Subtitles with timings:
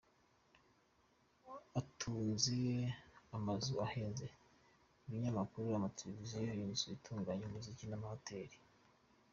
[1.79, 2.55] Atunze
[3.37, 4.25] amazu ahenze,
[5.05, 8.57] ibinyamakuru, amateleviziyo, inzu itunganya umuziki n’amahoteli.